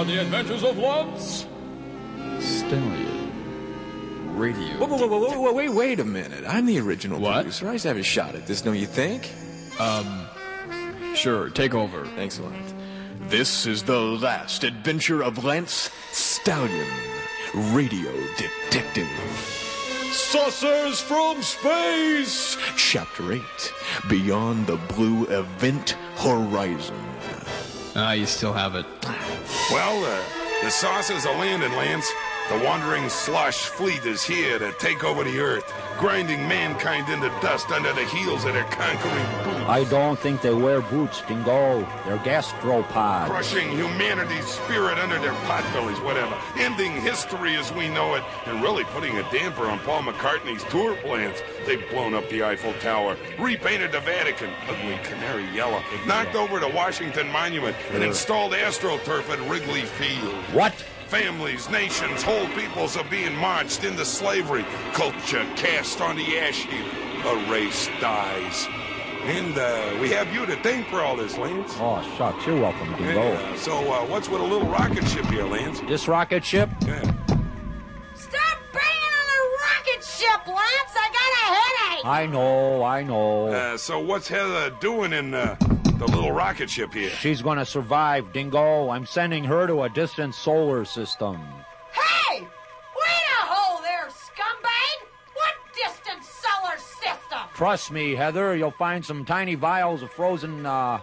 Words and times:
are 0.00 0.04
the 0.06 0.18
adventures 0.18 0.62
of 0.64 0.78
Lance 0.78 1.46
Stallion. 2.38 3.18
Radio. 4.34 4.78
Whoa, 4.78 4.86
whoa, 4.86 4.96
whoa, 4.96 5.06
whoa, 5.08 5.28
whoa, 5.28 5.40
whoa, 5.42 5.52
wait, 5.52 5.68
wait 5.68 6.00
a 6.00 6.04
minute. 6.06 6.42
I'm 6.48 6.64
the 6.64 6.80
original 6.80 7.20
What? 7.20 7.34
producer. 7.42 7.68
I 7.68 7.72
just 7.74 7.84
have 7.84 7.98
a 7.98 8.02
shot 8.02 8.34
at 8.34 8.46
this, 8.46 8.62
don't 8.62 8.76
you 8.78 8.86
think? 8.86 9.30
Um, 9.78 10.26
sure, 11.14 11.50
take 11.50 11.74
over. 11.74 12.06
Thanks 12.16 12.38
a 12.38 12.44
lot. 12.44 12.54
This 13.28 13.66
is 13.66 13.82
the 13.82 13.98
last 14.00 14.64
adventure 14.64 15.22
of 15.22 15.44
Lance 15.44 15.90
Stallion, 16.12 16.86
radio 17.74 18.10
detective. 18.38 19.06
Saucers 20.12 20.98
from 21.02 21.42
Space! 21.42 22.56
Chapter 22.74 23.34
8 23.34 23.42
Beyond 24.08 24.66
the 24.66 24.76
Blue 24.76 25.24
Event 25.26 25.90
Horizon. 26.16 26.96
Ah, 27.96 28.12
you 28.12 28.24
still 28.24 28.52
have 28.52 28.76
it. 28.76 28.86
Well, 29.70 30.04
uh, 30.04 30.64
the 30.64 30.70
saucers 30.70 31.26
are 31.26 31.38
landing, 31.38 31.70
Lance. 31.72 32.10
The 32.50 32.58
wandering 32.64 33.08
slush 33.08 33.66
fleet 33.66 34.04
is 34.04 34.24
here 34.24 34.58
to 34.58 34.72
take 34.72 35.04
over 35.04 35.22
the 35.22 35.38
Earth, 35.38 35.72
grinding 35.98 36.48
mankind 36.48 37.08
into 37.08 37.28
dust 37.40 37.70
under 37.70 37.92
the 37.92 38.04
heels 38.06 38.44
of 38.44 38.54
their 38.54 38.64
conquering 38.64 39.24
boots. 39.44 39.68
I 39.68 39.84
don't 39.84 40.18
think 40.18 40.42
they 40.42 40.52
wear 40.52 40.80
boots, 40.80 41.22
Dingo. 41.28 41.86
They're 42.04 42.18
gastropods. 42.18 43.26
Crushing 43.26 43.70
humanity's 43.70 44.46
spirit 44.46 44.98
under 44.98 45.20
their 45.20 45.32
potbellies, 45.46 46.04
whatever. 46.04 46.36
Ending 46.58 46.90
history 47.00 47.54
as 47.54 47.72
we 47.72 47.88
know 47.88 48.16
it, 48.16 48.24
and 48.46 48.60
really 48.60 48.82
putting 48.82 49.16
a 49.16 49.22
damper 49.30 49.66
on 49.66 49.78
Paul 49.78 50.02
McCartney's 50.02 50.64
tour 50.64 50.96
plans. 50.96 51.40
They've 51.66 51.88
blown 51.90 52.14
up 52.14 52.28
the 52.30 52.42
Eiffel 52.42 52.72
Tower, 52.80 53.16
repainted 53.38 53.92
the 53.92 54.00
Vatican, 54.00 54.50
ugly 54.66 54.98
canary 55.04 55.48
yellow, 55.54 55.84
knocked 56.04 56.34
over 56.34 56.58
the 56.58 56.70
Washington 56.70 57.30
Monument, 57.30 57.76
and 57.92 58.02
installed 58.02 58.54
AstroTurf 58.54 59.30
at 59.30 59.38
Wrigley 59.48 59.82
Field. 59.82 60.34
What? 60.52 60.74
Families, 61.10 61.68
nations, 61.70 62.22
whole 62.22 62.46
peoples 62.50 62.96
are 62.96 63.02
being 63.10 63.34
marched 63.34 63.82
into 63.82 64.04
slavery. 64.04 64.64
Culture 64.92 65.44
cast 65.56 66.00
on 66.00 66.14
the 66.14 66.38
ash 66.38 66.64
heap. 66.66 66.86
A 67.24 67.50
race 67.50 67.88
dies. 68.00 68.68
And 69.24 69.58
uh, 69.58 69.98
we 70.00 70.10
have 70.10 70.32
you 70.32 70.46
to 70.46 70.54
thank 70.62 70.86
for 70.86 71.00
all 71.00 71.16
this, 71.16 71.36
Lance. 71.36 71.72
Oh, 71.78 72.00
shucks. 72.16 72.46
You're 72.46 72.60
welcome, 72.60 72.90
Dingo. 72.94 73.24
Yeah, 73.24 73.56
so 73.56 73.72
uh, 73.92 74.06
what's 74.06 74.28
with 74.28 74.40
a 74.40 74.44
little 74.44 74.68
rocket 74.68 75.04
ship 75.08 75.26
here, 75.26 75.44
Lance? 75.44 75.80
This 75.80 76.06
rocket 76.06 76.44
ship? 76.44 76.70
Yeah. 76.82 77.02
Stop 78.14 78.58
banging 78.72 79.14
on 79.18 79.26
the 79.26 79.42
rocket 79.58 80.04
ship, 80.04 80.46
Lance! 80.46 80.94
I 80.94 81.10
got 81.12 81.32
a 81.34 81.44
headache! 81.56 82.04
I 82.04 82.26
know, 82.26 82.84
I 82.84 83.02
know. 83.02 83.48
Uh, 83.48 83.76
so 83.76 83.98
what's 83.98 84.28
Heather 84.28 84.70
doing 84.78 85.12
in 85.12 85.34
uh, 85.34 85.56
the 86.00 86.06
little 86.06 86.32
rocket 86.32 86.70
ship 86.70 86.94
here? 86.94 87.10
She's 87.10 87.42
gonna 87.42 87.66
survive, 87.66 88.32
Dingo. 88.32 88.88
I'm 88.88 89.04
sending 89.04 89.44
her 89.44 89.66
to 89.66 89.82
a 89.82 89.88
distant 89.90 90.34
solar 90.34 90.86
system. 90.86 91.36
Hey! 91.92 92.40
Wait 92.40 92.46
a 92.46 93.44
hole 93.44 93.82
there, 93.82 94.08
scumbag! 94.08 95.06
What 95.34 95.54
distant 95.74 96.24
solar 96.24 96.78
system? 96.78 97.40
Trust 97.54 97.92
me, 97.92 98.14
Heather, 98.14 98.56
you'll 98.56 98.70
find 98.70 99.04
some 99.04 99.26
tiny 99.26 99.54
vials 99.56 100.02
of 100.02 100.10
frozen, 100.10 100.64
uh, 100.64 101.00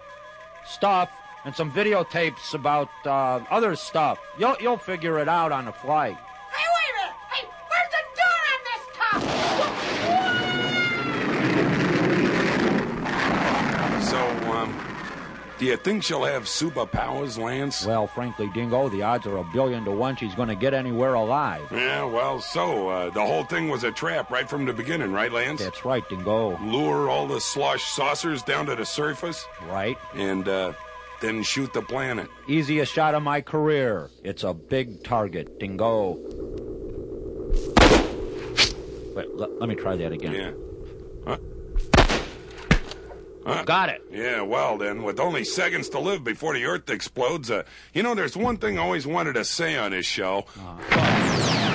stuff 0.66 1.12
and 1.46 1.56
some 1.56 1.72
videotapes 1.72 2.56
about, 2.56 2.90
uh, 3.06 3.40
other 3.52 3.76
stuff. 3.76 4.20
You'll, 4.40 4.58
you'll 4.60 4.78
figure 4.78 5.20
it 5.20 5.30
out 5.30 5.52
on 5.52 5.66
the 5.66 5.74
flight. 5.74 6.18
Hey, 6.18 6.66
wait 6.76 6.90
a 6.90 6.96
minute! 6.98 7.16
Hey, 7.30 7.46
where's 7.70 7.92
the 7.94 8.02
door 8.18 8.40
on 8.52 8.60
this 8.66 8.84
top? 8.98 9.22
So, 14.08 14.20
um, 14.54 14.72
do 15.58 15.66
you 15.66 15.76
think 15.78 16.04
she'll 16.04 16.24
have 16.24 16.44
superpowers, 16.44 17.38
Lance? 17.38 17.86
Well, 17.86 18.08
frankly, 18.08 18.50
Dingo, 18.54 18.90
the 18.90 19.02
odds 19.04 19.26
are 19.26 19.38
a 19.38 19.44
billion 19.44 19.84
to 19.86 19.92
one 19.92 20.16
she's 20.16 20.36
gonna 20.36 20.56
get 20.56 20.74
anywhere 20.74 21.14
alive. 21.16 21.68
Yeah, 21.72 22.04
well, 22.06 22.40
so, 22.42 22.90
uh, 22.90 23.10
the 23.10 23.26
whole 23.26 23.44
thing 23.44 23.70
was 23.70 23.84
a 23.84 23.92
trap 23.92 24.30
right 24.30 24.48
from 24.50 24.66
the 24.66 24.74
beginning, 24.74 25.12
right, 25.12 25.32
Lance? 25.32 25.62
That's 25.64 25.84
right, 25.86 26.08
Dingo. 26.10 26.58
Lure 26.64 27.10
all 27.10 27.28
the 27.28 27.42
slosh 27.42 27.84
saucers 27.84 28.44
down 28.44 28.66
to 28.68 28.76
the 28.76 28.86
surface 28.86 29.46
Right? 29.70 29.98
and, 30.14 30.48
uh, 30.48 30.74
then 31.20 31.42
shoot 31.42 31.74
the 31.74 31.82
planet. 31.82 32.30
Easiest 32.48 32.94
shot 32.94 33.16
of 33.16 33.24
my 33.24 33.42
career. 33.42 34.12
It's 34.24 34.44
a 34.44 34.54
big 34.54 35.04
target, 35.04 35.60
Dingo. 35.60 36.20
Wait, 39.16 39.28
let, 39.36 39.60
let 39.60 39.68
me 39.68 39.74
try 39.74 39.96
that 39.96 40.12
again. 40.12 40.34
Yeah. 40.34 40.52
Got 43.66 43.90
it. 43.90 44.04
Yeah, 44.12 44.42
well 44.42 44.78
then, 44.78 45.04
with 45.04 45.20
only 45.20 45.44
seconds 45.44 45.90
to 45.90 46.00
live 46.00 46.24
before 46.24 46.54
the 46.54 46.66
Earth 46.66 46.90
explodes, 46.90 47.50
uh, 47.50 47.64
you 47.94 48.04
know, 48.04 48.14
there's 48.14 48.36
one 48.36 48.58
thing 48.58 48.78
I 48.78 48.82
always 48.82 49.08
wanted 49.08 49.34
to 49.34 49.46
say 49.46 49.78
on 49.78 49.92
this 49.92 50.06
show. 50.06 50.46
So, 50.56 51.67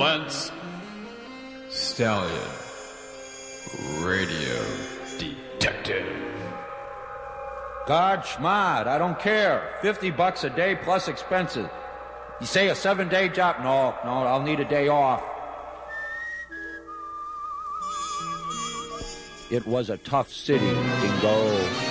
Lance 0.00 0.50
Stallion. 1.68 2.50
Radio 3.98 4.64
Detective. 5.18 6.06
God 7.86 8.20
schmod, 8.20 8.86
I 8.86 8.96
don't 8.96 9.18
care. 9.20 9.76
50 9.82 10.10
bucks 10.12 10.42
a 10.44 10.48
day 10.48 10.74
plus 10.74 11.06
expenses. 11.06 11.68
You 12.40 12.46
say 12.46 12.68
a 12.68 12.74
seven 12.74 13.10
day 13.10 13.28
job? 13.28 13.56
No, 13.58 13.94
no, 14.02 14.26
I'll 14.26 14.42
need 14.42 14.60
a 14.60 14.64
day 14.64 14.88
off. 14.88 15.22
It 19.50 19.66
was 19.66 19.90
a 19.90 19.98
tough 19.98 20.32
city, 20.32 20.64
Dingo. 20.64 21.89